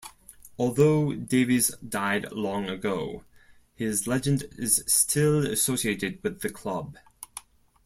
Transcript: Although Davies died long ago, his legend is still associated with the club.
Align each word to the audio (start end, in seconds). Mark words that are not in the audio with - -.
Although 0.57 1.13
Davies 1.13 1.75
died 1.77 2.31
long 2.31 2.67
ago, 2.67 3.23
his 3.75 4.07
legend 4.07 4.45
is 4.57 4.83
still 4.87 5.45
associated 5.45 6.23
with 6.23 6.41
the 6.41 6.49
club. 6.49 6.97